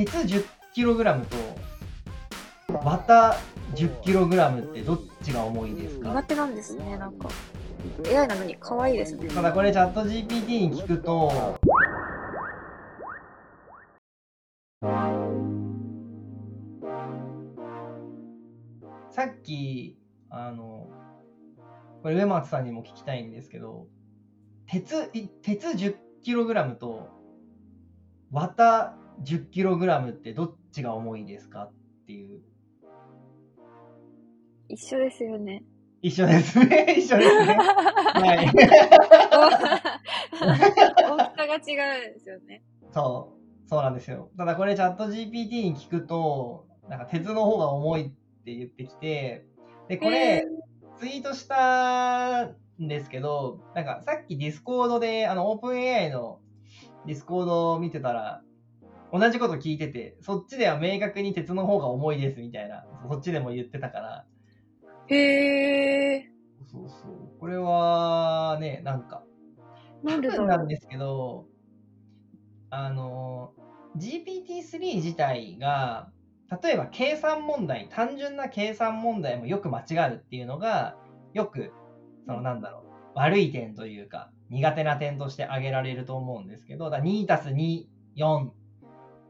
[0.00, 0.16] 鉄
[0.74, 1.36] 10kg と
[2.82, 3.36] 綿
[3.74, 6.08] 10kg ってどっちが重いですか？
[6.08, 7.28] 苦手なんですね、なんか。
[8.06, 9.28] AI なのに可愛いですね。
[9.28, 11.58] ただこれチャット GPT に聞くと
[19.10, 19.98] さっき
[20.30, 20.88] あの
[22.02, 23.86] これ上松さんにも聞きたいんですけど
[24.66, 27.06] 鉄い鉄 10kg と
[28.30, 31.72] 綿 10kg ってどっちが重いですかっ
[32.06, 32.40] ていう
[34.70, 35.64] 一緒ですよね。
[36.00, 38.46] 一緒ですね 一緒ですねはい
[40.40, 40.48] 大
[41.28, 42.62] きさが違うんですよね。
[42.92, 44.30] そう、そうなんですよ。
[44.36, 48.10] ただこれチャット GPT に聞くと、なんか鉄の方が重いっ
[48.44, 49.44] て言ってきて、
[49.88, 50.46] で、これ、
[50.98, 52.46] ツイートした
[52.80, 56.40] んですけど、なんかさっき Discord で、あの、 OpenAI の
[57.04, 58.42] ディスコードを見てたら、
[59.12, 64.26] 同じこと聞いてて、そっちでは明確に鉄の方が重いですみたいな、そっちでも言ってたから、
[65.06, 66.32] へえ。
[66.62, 67.38] そうそう。
[67.38, 69.28] これはね、なんか、
[70.02, 71.50] なんでなんですけど、
[72.70, 73.56] あの、
[73.96, 76.12] GPT-3 自体が、
[76.62, 81.00] 例えば計算問題、単純な計算問題もよく間違うっていうのが、
[81.32, 81.78] よく、
[82.26, 88.54] そのなんだろう、悪い点というか、苦手な点として挙げられると思うんですけど、だから2たす2、4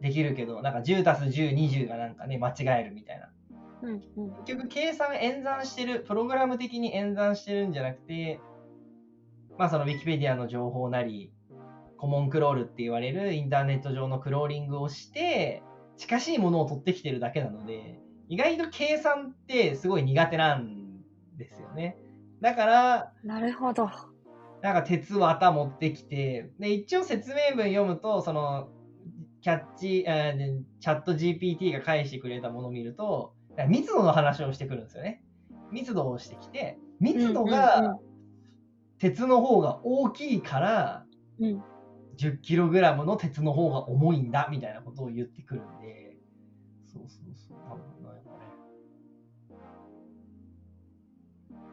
[0.00, 3.30] できるけど、なんか10たす10、20がなんかね、間違えるみたいな。
[3.82, 4.30] うんうん。
[4.44, 8.40] 結局計算演算してる、プログラム的に演算してるんじゃなくて、
[9.56, 11.32] まあその Wikipedia の情報なり、
[11.96, 15.62] コモンクロールって言われるインターネット上のクローリングをして、
[15.96, 21.00] 近しいものを取ってきてるだけなので、意外と計算ってすごい苦手なん
[21.36, 21.96] ですよね。
[22.40, 23.90] だから、なるほど。
[24.62, 28.68] なんか鉄綿持ってきて、で、一応説明文読むと、その、
[29.48, 33.32] キャッチ、えーチャット GPT が返してくれたものを見ると、
[33.66, 35.22] 密度の話をしてくるんですよね。
[35.72, 37.96] 密度をしてきて、密度が
[38.98, 41.06] 鉄の方が大きいから、
[41.40, 41.64] うん。
[42.18, 46.18] 10kg の鉄の方が重いんだみたいなことを言ってくるんで、
[46.84, 48.44] そうそうそう、多分なんかね、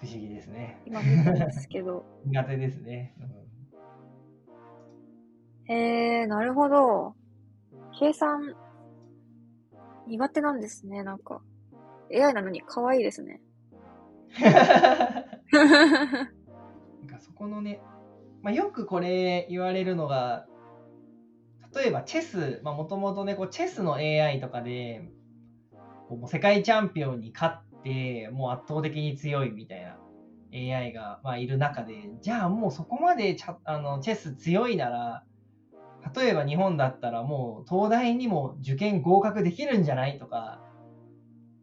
[0.00, 0.80] 不思議ですね。
[0.86, 2.04] 今見たんですけど。
[2.26, 3.14] 苦手ですね。
[3.20, 3.40] うん
[5.72, 7.14] へえ、なるほど。
[8.00, 8.56] 計算、
[10.06, 11.42] 苦手なんですね、なんか。
[12.10, 13.42] AI なのに可愛いですね。
[14.40, 14.46] な
[15.20, 15.26] ん
[17.06, 17.82] かそこのね、
[18.40, 20.46] まあ、よくこれ言われるのが、
[21.74, 25.10] 例えばチェス、もともとね、こうチェスの AI とかで、
[26.08, 29.98] こうもう世界チャンピオンに勝って、もう圧倒的に強いみたいな
[30.54, 35.24] AI が、まあ、いる中で、じゃあもうそこまでチャあのチェス強いなら、
[36.14, 40.60] 例えば日本だったらもう東大にも受験合格できるんじゃないとか、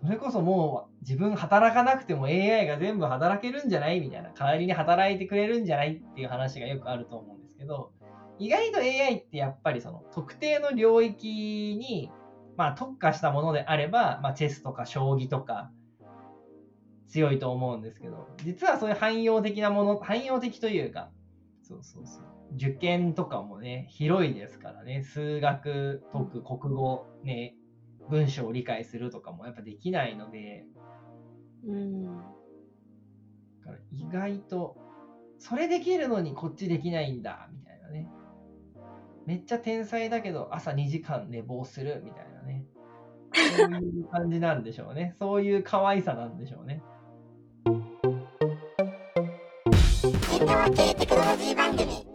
[0.00, 7.92] それこそもう自分働かなくても AI が全部働けるんじゃないみたいな、代わりに働いてくれるんじゃないっていう話がよくあると思うんですけど、
[8.38, 12.10] 意外と AI ってやっぱりその特定の領域に、
[12.56, 15.70] まあ、特化したものであれば、まあ、チェスとか将棋とか
[17.08, 21.10] 強いと思うんですけど、実はそういう汎用的なもの、汎用的というか、
[21.62, 22.37] そうそうそう。
[22.54, 27.54] 受験とかもね、広いですからね、数学解く、国語、ね、
[28.08, 30.64] 文章を理解するとかもやっぱできないので、
[31.66, 32.06] うん。
[33.92, 34.76] 意外と、
[35.38, 38.08] それできるのにこっちできないんだ、みたいなね。
[39.26, 42.64] めっちゃ天才だけど朝2時間寝坊する、みたいなね。
[43.34, 45.14] そういう感じなんでしょうね。
[45.20, 46.82] そういう可愛さなんでしょうね。
[50.38, 52.07] 電動系テクノロジー番組